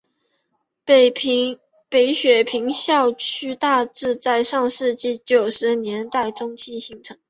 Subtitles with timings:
[0.83, 7.15] 北雪平校区大致在上世纪九十年代中期形成。